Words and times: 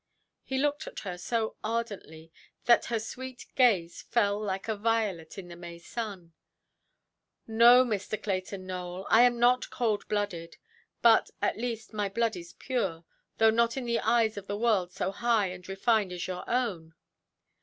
He 0.41 0.57
looked 0.57 0.87
at 0.87 1.01
her 1.01 1.15
so 1.15 1.57
ardently, 1.63 2.31
that 2.65 2.85
her 2.85 2.97
sweet 2.97 3.45
gaze 3.53 4.01
fell 4.01 4.41
like 4.43 4.67
a 4.67 4.75
violet 4.75 5.37
in 5.37 5.47
the 5.47 5.55
May 5.55 5.77
sun. 5.77 6.33
"No, 7.45 7.85
Mr. 7.85 8.19
Clayton 8.19 8.65
Nowell, 8.65 9.05
I 9.11 9.21
am 9.21 9.39
not 9.39 9.69
cold–blooded; 9.69 10.57
but, 11.03 11.29
at 11.39 11.59
least, 11.59 11.93
my 11.93 12.09
blood 12.09 12.35
is 12.35 12.53
pure, 12.53 13.05
though 13.37 13.51
not 13.51 13.77
in 13.77 13.85
the 13.85 13.99
eyes 13.99 14.37
of 14.37 14.47
the 14.47 14.57
world 14.57 14.91
so 14.91 15.11
high 15.11 15.49
and 15.51 15.69
refined 15.69 16.11
as 16.11 16.25
your 16.25 16.49
own". 16.49 16.95